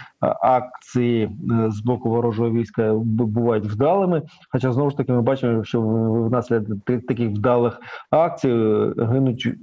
акції 0.42 1.30
з 1.68 1.80
боку 1.80 2.10
ворожого 2.10 2.50
війська 2.50 2.94
бувають 3.04 3.64
вдалими. 3.64 4.22
Хоча 4.52 4.72
знову 4.72 4.90
ж 4.90 4.96
таки 4.96 5.12
ми 5.12 5.22
бачимо, 5.22 5.64
що 5.64 5.80
внаслідок 5.80 6.78
таких 6.84 7.28
вдалих 7.28 7.80
акцій 8.10 8.48
гинуть 8.98 9.54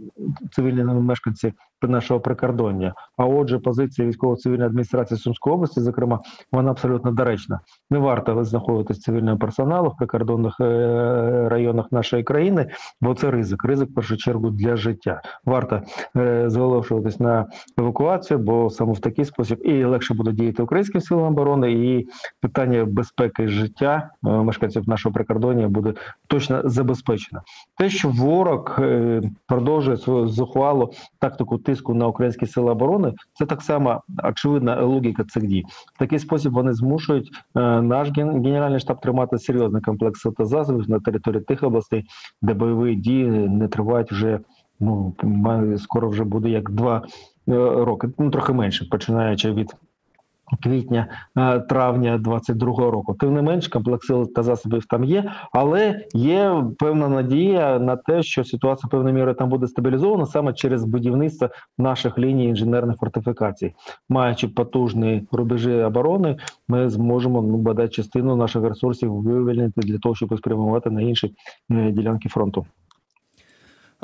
цивільні 0.51 0.83
мешканці 0.83 1.53
нашого 1.87 2.19
прикордоння. 2.19 2.93
А 3.17 3.25
отже, 3.25 3.59
позиція 3.59 4.07
військово-цивільної 4.07 4.67
адміністрації 4.67 5.17
Сумської 5.17 5.53
області, 5.53 5.81
зокрема, 5.81 6.19
вона 6.51 6.71
абсолютно 6.71 7.11
доречна. 7.11 7.59
Не 7.89 7.99
варто 7.99 8.43
знаходитись 8.43 8.99
цивільного 8.99 9.37
персоналу 9.37 9.89
в 9.89 9.97
прикордонних 9.97 10.59
е, 10.59 11.49
районах 11.49 11.91
нашої 11.91 12.23
країни, 12.23 12.69
бо 13.01 13.13
це 13.13 13.31
ризик. 13.31 13.65
Ризик 13.65 13.89
в 13.89 13.93
першу 13.93 14.17
чергу 14.17 14.49
для 14.49 14.75
життя. 14.75 15.21
Варто 15.45 15.81
е, 16.17 16.49
зголошуватись 16.49 17.19
на 17.19 17.45
евакуацію, 17.77 18.39
бо 18.39 18.69
саме 18.69 18.93
в 18.93 18.99
такий 18.99 19.25
спосіб 19.25 19.61
і 19.65 19.83
легше 19.83 20.13
буде 20.13 20.31
діяти 20.31 20.63
українським 20.63 21.01
силам 21.01 21.23
оборони, 21.23 21.71
і 21.71 22.07
питання 22.41 22.85
безпеки 22.85 23.47
життя 23.47 24.09
е, 24.25 24.29
мешканців 24.29 24.89
нашого 24.89 25.13
прикордоння 25.13 25.67
буде 25.67 25.93
точно 26.27 26.61
забезпечено. 26.65 27.41
Те, 27.77 27.89
що 27.89 28.09
ворог 28.17 28.79
продовжує 29.47 29.97
свою 29.97 30.27
зухвалу 30.27 30.91
тактику 31.19 31.57
тиску 31.57 31.93
на 31.93 32.07
українські 32.07 32.45
сили 32.45 32.71
оборони, 32.71 33.13
це 33.33 33.45
так 33.45 33.61
само 33.61 34.03
очевидна 34.23 34.81
логіка 34.81 35.23
цих 35.23 35.47
дій. 35.47 35.63
В 35.95 35.99
такий 35.99 36.19
спосіб 36.19 36.53
вони 36.53 36.73
змушують 36.73 37.31
е, 37.55 37.81
наш 37.81 38.09
генеральний 38.17 38.79
штаб 38.79 39.01
тримати 39.01 39.37
серйозний 39.37 39.81
комплекс 39.81 40.27
засобів 40.39 40.89
на 40.89 40.99
території 40.99 41.41
тих 41.41 41.63
областей, 41.63 42.05
де 42.41 42.53
бойові 42.53 42.95
дії 42.95 43.27
не 43.29 43.67
тривають 43.67 44.11
вже. 44.11 44.39
Ну 44.79 45.13
скоро 45.77 46.09
вже 46.09 46.23
буде 46.23 46.49
як 46.49 46.71
два 46.71 46.97
е, 47.47 47.53
роки, 47.85 48.09
ну 48.17 48.31
трохи 48.31 48.53
менше, 48.53 48.85
починаючи 48.91 49.51
від 49.51 49.75
квітня 50.63 51.07
е, 51.37 51.59
травня 51.59 52.17
22-го 52.23 52.91
року. 52.91 53.13
Тим 53.19 53.33
не 53.33 53.41
менш, 53.41 53.67
комплекс 53.67 54.07
сил 54.07 54.33
та 54.33 54.43
засобів 54.43 54.85
там 54.85 55.03
є, 55.03 55.31
але 55.53 56.01
є 56.13 56.63
певна 56.79 57.09
надія 57.09 57.79
на 57.79 57.95
те, 57.95 58.23
що 58.23 58.43
ситуація 58.43 58.89
певною 58.89 59.15
мірою 59.15 59.35
там 59.35 59.49
буде 59.49 59.67
стабілізована 59.67 60.25
саме 60.25 60.53
через 60.53 60.85
будівництво 60.85 61.49
наших 61.77 62.17
ліній 62.17 62.45
інженерних 62.45 62.97
фортифікацій, 62.97 63.73
маючи 64.09 64.47
потужні 64.47 65.27
рубежі 65.31 65.73
оборони, 65.73 66.37
ми 66.67 66.89
зможемо 66.89 67.41
ну 67.41 67.57
бодай 67.57 67.89
частину 67.89 68.35
наших 68.35 68.63
ресурсів 68.63 69.13
вивільнити 69.13 69.81
для 69.81 69.97
того, 69.97 70.15
щоб 70.15 70.37
спрямувати 70.37 70.89
на 70.89 71.01
інші 71.01 71.33
е, 71.71 71.91
ділянки 71.91 72.29
фронту. 72.29 72.65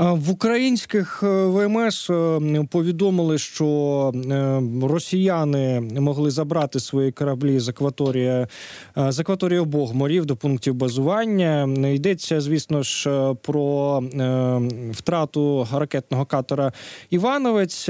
В 0.02 0.32
українських 0.32 1.24
е, 1.24 1.28
ВМС 1.46 2.10
е, 2.10 2.66
повідомили, 2.70 3.38
що 3.38 4.12
е, 4.16 4.62
росіяни 4.88 5.80
могли 5.82 6.32
забрати 6.32 6.80
свої 6.80 7.12
кораблі 7.12 7.60
з 7.60 7.70
акваторії 7.70 8.48
з 8.96 9.20
акваторії 9.20 9.60
обох 9.60 9.94
морів 9.94 10.26
до 10.26 10.36
пунктів 10.36 10.74
базування. 10.74 11.70
Йдеться, 11.94 12.42
звісно 12.42 12.84
ж, 12.84 13.10
про 13.42 14.04
втрату 14.92 15.68
ракетного 15.74 16.26
катера 16.26 16.74
Івановець. 17.10 17.90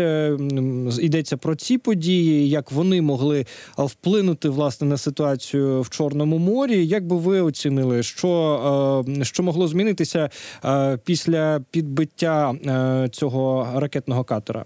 Йдеться 1.00 1.38
про 1.38 1.56
ці 1.56 1.78
події, 1.78 2.50
як 2.50 2.72
вони 2.72 3.02
могли 3.02 3.46
вплинути 3.78 4.50
власне 4.50 4.88
на 4.88 4.98
ситуацію 4.98 5.82
в 5.82 5.90
Чорному 5.90 6.38
морі. 6.38 6.88
Як 6.88 7.08
би 7.08 7.18
ви 7.18 7.42
оцінили, 7.42 8.04
що, 8.04 9.06
що 9.22 9.44
могло 9.44 9.68
змінитися 9.68 10.30
після 11.06 11.60
підбиття 11.72 12.01
підбиття 12.02 12.52
е, 12.52 13.10
цього 13.10 13.68
ракетного 13.76 14.24
катера? 14.24 14.66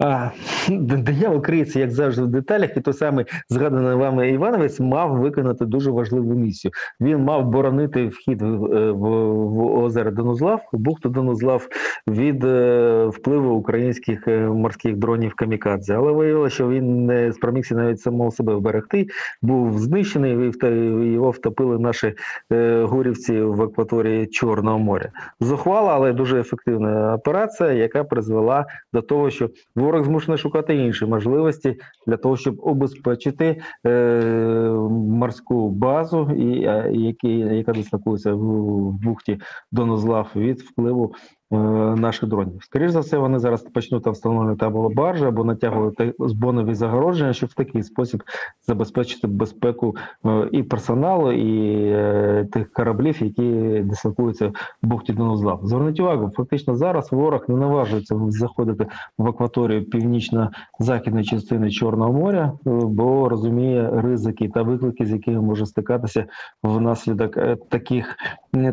А, 0.00 0.30
Диявол 0.68 1.42
криється, 1.42 1.80
як 1.80 1.90
завжди, 1.90 2.22
в 2.22 2.26
деталях, 2.26 2.76
і 2.76 2.80
той 2.80 2.94
самий 2.94 3.24
згаданий 3.48 3.94
вами 3.94 4.30
Івановець 4.30 4.80
мав 4.80 5.16
виконати 5.16 5.64
дуже 5.64 5.90
важливу 5.90 6.34
місію. 6.34 6.72
Він 7.00 7.18
мав 7.18 7.46
боронити 7.46 8.08
вхід 8.08 8.42
в, 8.42 8.46
в, 8.92 9.32
в 9.32 9.78
озеро 9.78 10.10
Донузлав, 10.10 10.60
бухту 10.72 11.08
Донузлав 11.08 11.68
від 12.08 12.44
е, 12.44 13.06
впливу 13.06 13.54
українських 13.54 14.28
е, 14.28 14.38
морських 14.40 14.96
дронів 14.96 15.34
Камікадзе. 15.34 15.94
Але 15.94 16.12
виявилося, 16.12 16.54
що 16.54 16.68
він 16.68 17.06
не 17.06 17.32
спромігся 17.32 17.74
навіть 17.74 18.00
самого 18.00 18.30
себе 18.30 18.54
вберегти, 18.54 19.06
був 19.42 19.78
знищений, 19.78 20.52
і 20.62 21.12
його 21.12 21.30
втопили 21.30 21.78
наші 21.78 22.14
е, 22.52 22.82
гурівці 22.82 23.40
в 23.40 23.62
акваторії 23.62 24.26
Чорного 24.26 24.78
моря. 24.78 25.10
Зухвала, 25.40 25.94
але 25.94 26.12
дуже 26.12 26.40
ефективна 26.40 27.14
операція, 27.14 27.72
яка 27.72 28.04
призвела 28.04 28.66
до 28.92 29.02
того, 29.02 29.30
що 29.30 29.50
ворог 29.88 30.04
змушений 30.04 30.38
шукати 30.38 30.76
інші 30.76 31.06
можливості 31.06 31.76
для 32.06 32.16
того, 32.16 32.36
щоб 32.36 32.60
обезпечити 32.60 33.60
е, 33.86 34.70
морську 34.90 35.70
базу, 35.70 36.30
і, 36.30 36.64
е, 36.64 36.90
які, 36.94 37.38
яка 37.38 37.72
дислокується 37.72 38.34
в, 38.34 38.38
в 38.38 38.92
бухті 38.92 39.38
Донозлав 39.72 40.30
від 40.36 40.60
впливу 40.60 41.14
е, 41.52 41.56
наших 41.96 42.28
дронів. 42.28 42.62
Скоріше 42.62 42.90
за 42.90 43.00
все, 43.00 43.18
вони 43.18 43.38
зараз 43.38 43.62
почнуть 43.62 44.06
встановлювати 44.06 44.66
або 44.66 44.88
баржі, 44.88 45.24
або 45.24 45.44
натягувати 45.44 46.14
збонові 46.18 46.74
загородження, 46.74 47.32
щоб 47.32 47.48
в 47.48 47.54
такий 47.54 47.82
спосіб 47.82 48.22
забезпечити 48.66 49.26
безпеку 49.26 49.96
е, 50.26 50.48
і 50.52 50.62
персоналу, 50.62 51.32
і 51.32 51.82
е, 51.90 52.48
тих 52.52 52.72
кораблів, 52.72 53.22
які 53.22 53.80
дислокуються 53.84 54.52
в 54.82 54.86
бухті 54.86 55.12
Донозлав. 55.12 55.60
Зверніть 55.62 56.00
увагу, 56.00 56.30
фактично 56.36 56.76
зараз 56.76 57.12
ворог 57.12 57.44
не 57.48 57.56
наважується 57.56 58.16
заходити 58.28 58.86
в 59.18 59.28
акваторію 59.28 59.84
північно-західної 59.84 61.24
частини 61.24 61.70
Чорного 61.70 62.12
моря, 62.12 62.52
бо 62.64 63.28
розуміє 63.28 63.90
ризики 63.92 64.48
та 64.48 64.62
виклики, 64.62 65.06
з 65.06 65.10
якими 65.10 65.40
може 65.40 65.66
стикатися 65.66 66.24
внаслідок 66.62 67.38
таких, 67.68 68.16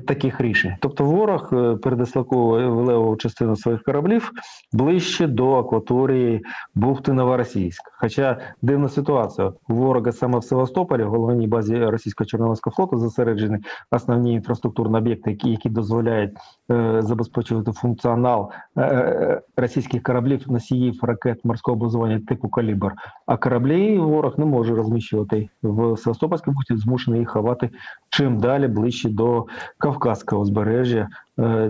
таких 0.07 0.41
рішень. 0.41 0.73
Тобто, 0.79 1.03
ворог 1.03 1.49
передислоковує 1.81 2.64
в 2.67 2.85
левову 2.85 3.15
частину 3.15 3.55
своїх 3.55 3.83
кораблів 3.83 4.31
ближче 4.73 5.27
до 5.27 5.55
акваторії 5.55 6.45
бухти 6.75 7.13
Новоросійськ. 7.13 7.81
Хоча 7.99 8.37
дивна 8.61 8.89
ситуація 8.89 9.53
ворога 9.67 10.11
саме 10.11 10.39
в 10.39 10.43
Севастополі, 10.43 11.03
головній 11.03 11.47
базі 11.47 11.77
російського 11.77 12.25
чорноморського 12.25 12.75
флоту, 12.75 12.97
зосереджені 12.97 13.57
основні 13.91 14.33
інфраструктурні 14.33 14.97
об'єкти, 14.97 15.31
які, 15.31 15.49
які 15.49 15.69
дозволяють 15.69 16.31
е, 16.71 17.01
забезпечувати 17.01 17.71
функціонал 17.71 18.51
е, 18.77 18.81
е, 18.81 19.41
російських 19.57 20.03
кораблів 20.03 20.51
носіїв 20.51 20.99
ракет 21.03 21.45
морського 21.45 21.77
базування 21.77 22.19
типу 22.27 22.49
калібр. 22.49 22.91
А 23.25 23.37
кораблі 23.37 23.99
ворог 23.99 24.33
не 24.39 24.45
може 24.45 24.75
розміщувати 24.75 25.49
в 25.63 25.97
Севастопольській 25.97 26.51
бухті, 26.51 26.77
змушений 26.77 27.19
їх 27.19 27.29
ховати 27.29 27.69
чим 28.09 28.37
далі 28.37 28.67
ближче 28.67 29.09
до 29.09 29.45
Кавказського 29.77 30.41
узбережжя 30.41 31.09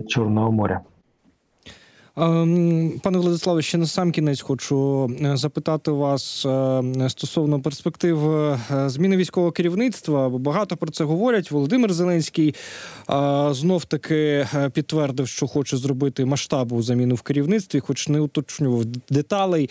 Чорного 0.07 0.51
моря. 0.51 0.81
Ем, 2.17 3.00
Пане 3.03 3.17
Владиславе, 3.17 3.62
ще 3.62 3.77
на 3.77 3.88
сам 3.88 4.12
кінець 4.12 4.41
хочу 4.41 5.10
е, 5.22 5.38
запитати 5.38 5.91
вас 5.91 6.45
е, 6.45 7.10
стосовно 7.10 7.62
перспектив 7.62 8.31
е, 8.31 8.60
зміни 8.88 9.17
військового 9.17 9.51
керівництва. 9.51 10.29
Багато 10.29 10.77
про 10.77 10.91
це 10.91 11.03
говорять. 11.03 11.51
Володимир 11.51 11.93
Зеленський 11.93 12.55
знов 13.50 13.86
таки 13.86 14.48
підтвердив, 14.74 15.27
що 15.27 15.48
хоче 15.48 15.77
зробити 15.77 16.25
масштабу 16.25 16.81
заміну 16.81 17.15
в 17.15 17.22
керівництві, 17.22 17.79
хоч 17.79 18.10
не 18.10 18.19
уточнював 18.19 18.86
деталей. 19.10 19.69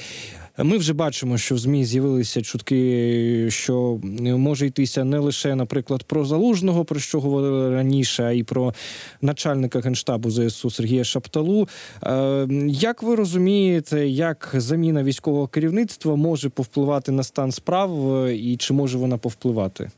Ми 0.59 0.79
вже 0.79 0.93
бачимо, 0.93 1.39
що 1.39 1.55
в 1.55 1.59
змі 1.59 1.85
з'явилися 1.85 2.43
чутки, 2.43 3.47
що 3.51 4.01
може 4.23 4.67
йтися 4.67 5.05
не 5.05 5.19
лише, 5.19 5.55
наприклад, 5.55 6.05
про 6.05 6.25
залужного, 6.25 6.85
про 6.85 7.01
що 7.01 7.21
говорили 7.21 7.71
раніше, 7.71 8.25
а 8.25 8.31
й 8.31 8.43
про 8.43 8.75
начальника 9.23 9.81
генштабу 9.81 10.31
ЗСУ 10.31 10.71
Сергія 10.71 11.05
Шапталу. 11.05 11.69
Е, 12.03 12.47
Як 12.69 13.03
ви 13.03 13.15
розумієте, 13.15 14.09
як 14.09 14.51
заміна 14.55 15.03
військового 15.03 15.47
керівництва 15.47 16.17
може 16.17 16.49
повпливати 16.49 17.13
на 17.13 17.23
стан 17.23 17.53
справ, 17.53 18.17
е, 18.25 18.37
і 18.37 18.57
чи 18.57 18.75
може 18.75 18.99
вона 18.99 19.19
повпливати? 19.19 19.91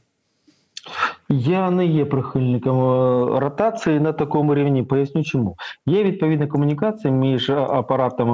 Я 1.29 1.71
не 1.71 1.87
є 1.87 2.05
прихильником 2.05 2.79
е, 2.79 3.41
ротації 3.41 4.01
на 4.01 4.13
такому 4.13 4.55
рівні. 4.55 4.83
Поясню, 4.83 5.25
чому 5.25 5.57
є 5.87 6.05
відповідна 6.05 6.47
комунікація 6.47 7.13
між 7.13 7.51
апаратом 7.51 8.29
е, 8.29 8.33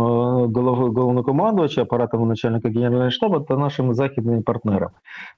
головнокомандувача, 1.01 1.83
апаратом 1.83 2.29
начальника 2.29 2.69
генерального 2.69 3.11
штабу 3.11 3.41
та 3.41 3.57
нашими 3.57 3.95
західними 3.95 4.43
партнерами. 4.43 4.93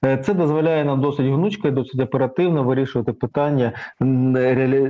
Е, 0.05 0.17
Це 0.17 0.33
дозволяє 0.33 0.85
нам 0.85 1.01
досить 1.01 1.25
гнучко 1.25 1.67
і 1.67 1.71
досить 1.71 2.01
оперативно 2.01 2.63
вирішувати 2.63 3.13
питання 3.13 3.71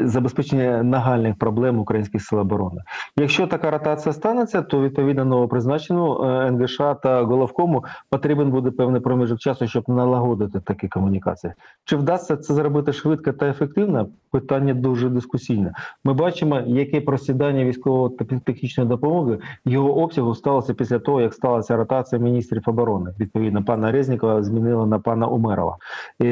забезпечення 0.04 0.84
нагальних 0.84 1.38
проблем 1.38 1.80
українських 1.80 2.22
сил 2.22 2.40
оборони. 2.40 2.82
Якщо 3.18 3.48
така 3.48 3.72
ротація 3.72 4.14
станеться, 4.14 4.62
то 4.62 4.82
відповідно 4.82 5.26
новопризначену 5.26 6.24
е, 6.24 6.52
НГШ 6.52 6.78
та 6.78 7.22
головкому 7.24 7.86
потрібен 8.10 8.52
буде 8.52 8.72
певний 8.72 9.02
проміжок 9.02 9.40
часу, 9.40 9.68
щоб 9.68 9.84
налагодити 9.88 10.60
такі 10.60 10.88
комунікації. 10.88 11.54
Чи 11.86 11.96
вдасться 11.96 12.38
це 12.38 12.55
зробити 12.56 12.94
швидко 12.94 13.32
та 13.32 13.48
ефективно? 13.50 14.08
Питання 14.32 14.74
дуже 14.74 15.10
дискусійне. 15.10 15.74
Ми 16.04 16.14
бачимо, 16.14 16.62
яке 16.66 17.02
просідання 17.02 17.66
військової 17.66 18.16
та 18.18 18.26
технічної 18.40 18.90
допомоги 18.90 19.38
його 19.66 19.98
обсягу 19.98 20.36
сталося 20.36 20.74
після 20.74 21.00
того, 21.00 21.22
як 21.22 21.34
сталася 21.34 21.76
ротація 21.76 22.22
міністрів 22.22 22.62
оборони. 22.66 23.12
Відповідно, 23.20 23.64
пана 23.64 23.92
Резнікова 23.92 24.44
змінила 24.44 24.86
на 24.86 25.00
пана 25.00 25.28
Умерова. 25.28 25.78
І 26.20 26.28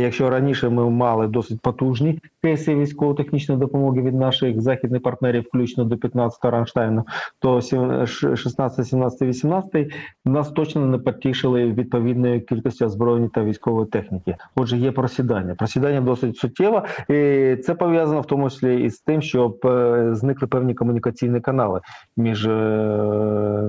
якщо 0.00 0.30
раніше 0.30 0.68
ми 0.68 0.90
мали 0.90 1.26
досить 1.26 1.60
потужні 1.60 2.18
кейси 2.42 2.74
військово-технічної 2.74 3.60
допомоги 3.60 4.02
від 4.02 4.14
наших 4.14 4.60
західних 4.60 5.02
партнерів, 5.02 5.44
включно 5.48 5.84
до 5.84 5.96
15-го 5.96 6.50
Ранштайну, 6.50 7.04
то 7.38 7.60
сім- 7.62 8.06
ш- 8.06 8.36
16, 8.36 8.86
17, 8.86 9.28
18 9.28 9.92
нас 10.24 10.50
точно 10.50 10.86
не 10.86 10.98
потішили 10.98 11.64
відповідною 11.72 12.40
кількістю 12.40 12.84
озброєння 12.86 13.28
та 13.34 13.42
військової 13.44 13.86
техніки. 13.86 14.36
Отже, 14.56 14.76
є 14.76 14.92
просідання. 14.92 15.54
Просідання 15.60 16.00
досить 16.00 16.36
суттєве, 16.36 16.82
і 17.08 17.56
це 17.56 17.74
пов'язано 17.74 18.20
в 18.20 18.26
тому 18.26 18.50
числі 18.50 18.84
із 18.84 19.00
тим, 19.00 19.22
що 19.22 19.56
е, 19.64 20.08
зникли 20.14 20.48
певні 20.48 20.74
комунікаційні 20.74 21.40
канали 21.40 21.80
між 22.16 22.46
е, 22.46 22.50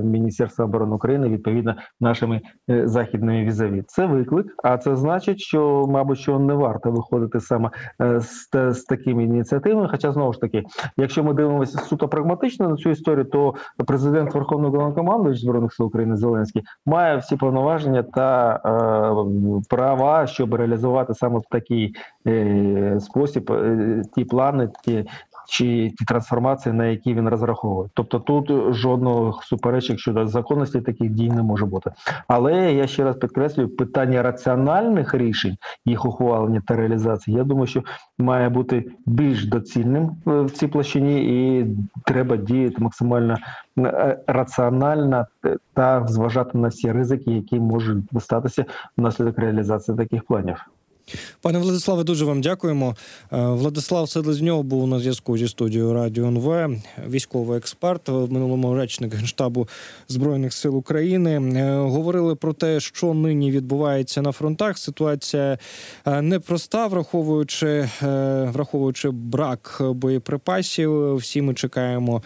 Міністерством 0.04 0.70
оборони 0.70 0.96
України, 0.96 1.30
відповідно, 1.30 1.76
нашими 2.00 2.42
е, 2.70 2.88
західними 2.88 3.44
візаві. 3.44 3.84
Це 3.88 4.06
виклик, 4.06 4.56
а 4.64 4.78
це 4.78 4.96
значить, 4.96 5.40
що, 5.40 5.86
мабуть, 5.90 6.20
що 6.20 6.40
не 6.40 6.54
варто 6.54 6.92
виходити 6.92 7.40
саме 7.40 7.70
з, 8.00 8.48
з 8.74 8.84
такими 8.84 9.24
ініціативами. 9.24 9.88
Хоча 9.92 10.12
знову 10.12 10.34
ж 10.34 10.42
таки, 10.42 10.64
якщо 10.98 11.24
ми 11.24 11.34
дивимося 11.34 11.80
суто 11.80 12.08
прагматично 12.08 12.70
на 12.70 12.76
цю 12.76 12.90
історію, 12.90 13.26
то 13.26 13.54
президент 13.88 14.34
Верховного 14.34 14.72
Головнокомандуюч 14.72 15.40
збройних 15.40 15.74
сил 15.74 15.86
України 15.86 16.16
Зеленський 16.16 16.64
має 16.86 17.18
всі 17.18 17.36
повноваження 17.36 18.04
та 18.04 18.56
е, 18.56 19.62
права, 19.70 20.28
щоб 20.28 20.54
реалізувати 20.54 21.14
саме 21.14 21.40
в 21.40 21.44
е, 22.28 22.98
спосіб 23.00 23.52
е, 23.52 24.02
ті 24.16 24.26
плани, 24.26 24.70
ті. 24.84 25.06
Чи 25.52 25.90
ті 25.98 26.06
трансформації, 26.06 26.74
на 26.74 26.86
які 26.86 27.14
він 27.14 27.30
розраховує, 27.30 27.90
тобто 27.94 28.20
тут 28.20 28.74
жодного 28.74 29.40
суперечок 29.44 30.00
щодо 30.00 30.28
законності 30.28 30.82
таких 30.82 31.10
дій 31.10 31.30
не 31.30 31.44
може 31.44 31.66
бути. 31.66 31.92
Але 32.28 32.74
я 32.74 32.88
ще 32.88 33.04
раз 33.04 33.16
підкреслюю, 33.16 33.70
питання 33.70 34.24
раціональних 34.24 35.14
рішень, 35.14 35.58
їх 35.86 36.06
ухвалення 36.06 36.62
та 36.68 36.76
реалізації, 36.76 37.38
я 37.38 37.44
думаю, 37.44 37.68
що 37.68 37.84
має 38.20 38.50
бути 38.50 38.92
більш 39.06 39.46
доцільним 39.46 40.04
е, 40.28 40.42
в 40.42 40.52
цій 40.52 40.68
площині, 40.68 41.22
і 41.22 41.66
треба 42.06 42.38
діяти 42.38 42.76
максимально 42.80 43.38
е, 43.78 44.20
раціонально 44.28 45.26
е, 45.46 45.58
та 45.74 46.08
зважати 46.08 46.58
на 46.58 46.68
всі 46.68 46.92
ризики, 46.92 47.32
які 47.32 47.60
можуть 47.60 48.04
статися 48.20 48.66
внаслідок 48.98 49.40
реалізації 49.40 49.98
таких 49.98 50.24
планів. 50.24 50.66
Пане 51.42 51.60
Владиславе, 51.60 52.04
дуже 52.04 52.26
вам 52.26 52.42
дякуємо. 52.42 52.96
Е, 53.34 53.38
Владислав 53.46 54.10
Селезньов 54.10 54.64
був 54.64 54.88
на 54.88 55.00
зв'язку 55.00 55.38
зі 55.38 55.48
студією 55.48 55.94
Радіо 55.94 56.28
НВ, 56.28 56.82
військовий 57.10 57.58
експерт, 57.58 58.10
в 58.10 58.32
минулому 58.32 58.76
речник 58.76 59.14
генштабу 59.14 59.68
збройних 60.08 60.54
сил 60.54 60.78
України. 60.78 61.32
Е, 61.32 61.78
Говорили 61.78 62.36
про 62.36 62.54
те, 62.54 62.80
що 62.80 63.14
нині 63.14 63.52
відбувається 63.52 64.22
на 64.22 64.32
фронтах. 64.32 64.78
Ситуація 64.78 65.58
е, 66.06 66.22
непроста, 66.22 66.88
враховуючи 66.88 67.90
враховуючи 68.42 69.10
брак 69.10 69.78
боєприпасів. 69.80 71.16
Всі 71.16 71.42
ми 71.42 71.54
чекаємо 71.54 72.24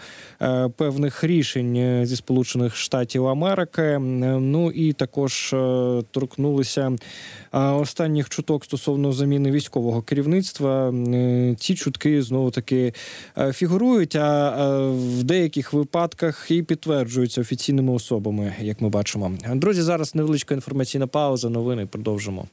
певних 0.76 1.24
рішень 1.24 2.06
зі 2.06 2.16
Сполучених 2.16 2.76
Штатів 2.76 3.26
Америки. 3.26 3.98
Ну 3.98 4.70
і 4.70 4.92
також 4.92 5.54
торкнулися 6.10 6.92
останніх 7.52 8.28
чуток 8.28 8.64
стосовно 8.64 8.75
заміни 9.12 9.50
військового 9.50 10.02
керівництва. 10.02 10.90
Е, 10.90 11.54
Ці 11.58 11.74
чутки 11.74 12.22
знову 12.22 12.50
таки 12.50 12.92
е, 13.38 13.52
фігурують, 13.52 14.16
а 14.16 14.48
е, 14.48 14.88
в 14.90 15.22
деяких 15.22 15.72
випадках 15.72 16.50
і 16.50 16.62
підтверджуються 16.62 17.40
офіційними 17.40 17.92
особами, 17.92 18.54
як 18.60 18.80
ми 18.80 18.88
бачимо. 18.88 19.32
Друзі, 19.54 19.82
зараз 19.82 20.14
невеличка 20.14 20.54
інформаційна 20.54 21.06
пауза. 21.06 21.48
Новини 21.48 21.86
продовжимо. 21.86 22.46